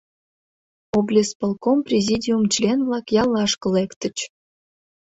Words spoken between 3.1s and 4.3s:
яллашке лектыч.